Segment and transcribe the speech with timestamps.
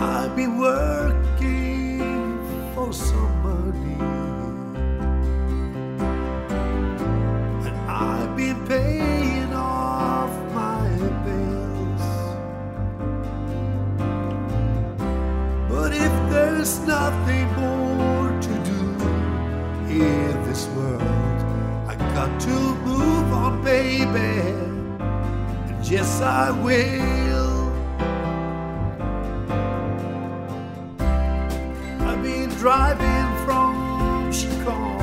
[0.00, 1.98] I've been working
[2.72, 3.98] for some money,
[7.66, 10.88] and I've been paying off my
[11.24, 12.04] bills.
[15.68, 18.82] But if there's nothing more to do
[19.90, 21.02] in this world,
[21.88, 22.56] I got to
[22.86, 24.52] move on, baby.
[25.68, 27.27] And yes, I will.
[32.58, 34.98] Driving from Chicago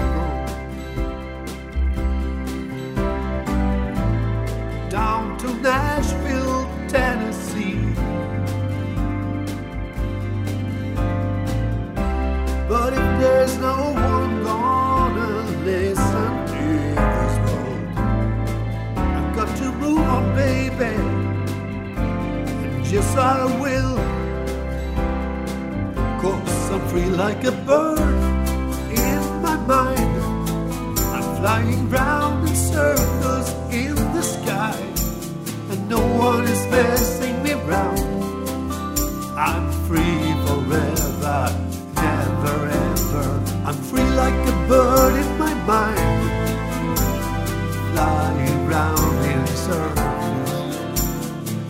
[4.89, 7.79] down to Nashville, Tennessee.
[12.67, 16.63] But if there's no one gonna listen to
[16.99, 17.87] this world,
[18.97, 20.93] I've got to move on, baby.
[22.65, 23.95] And yes, I will.
[26.21, 27.99] Cause I'm free like a bird
[28.91, 30.15] in my mind.
[31.15, 34.77] I'm flying round in circles in the sky,
[35.71, 37.99] and no one is messing me round.
[39.37, 41.39] I'm free forever,
[41.95, 42.57] never
[42.87, 43.27] ever.
[43.67, 46.21] I'm free like a bird in my mind,
[47.91, 50.75] flying round in circles.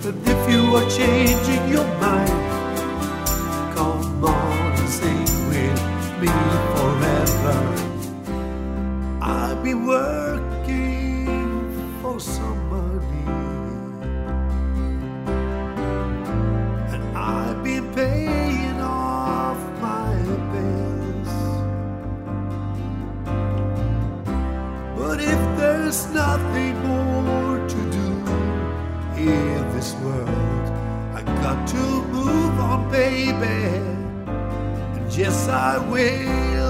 [0.05, 2.44] And if you are changing your mind,
[9.66, 11.66] Been working
[11.99, 13.25] for some money,
[16.94, 20.13] and I've been paying off my
[20.53, 21.33] bills.
[24.95, 28.09] But if there's nothing more to do
[29.17, 30.66] in this world,
[31.16, 33.81] I got to move on, baby.
[34.95, 36.64] And yes, I will.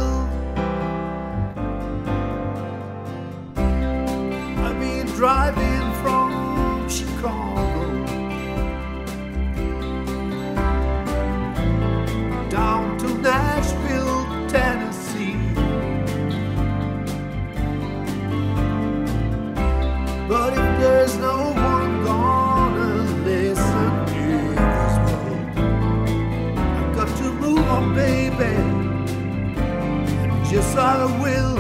[30.56, 31.56] Yes, I will.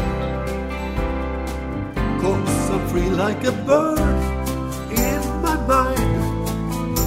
[2.22, 4.00] Cause I'm free like a bird
[4.90, 6.48] in my mind.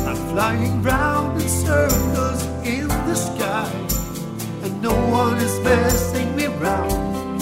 [0.06, 3.72] I'm flying round in circles in the sky,
[4.64, 7.40] and no one is messing me round.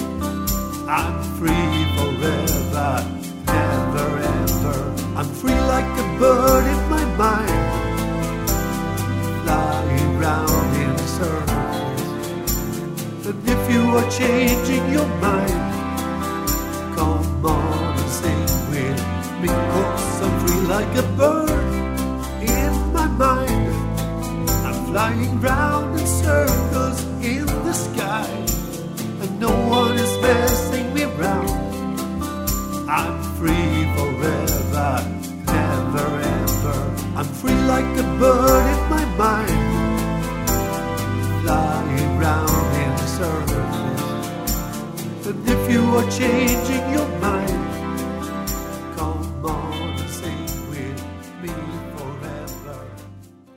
[0.88, 3.02] I'm free forever,
[3.46, 4.78] never ever.
[5.18, 6.55] I'm free like a bird
[13.96, 15.60] are changing your mind,
[16.96, 19.00] come on and sing with
[19.40, 21.50] me, cause I'm free like a bird
[22.42, 23.68] in my mind.
[24.66, 28.28] I'm flying round in circles in the sky,
[29.22, 31.50] and no one is messing me round.
[32.90, 34.92] I'm free forever,
[35.46, 36.78] never ever.
[37.16, 39.55] I'm free like a bird in my mind,
[46.64, 47.35] changing.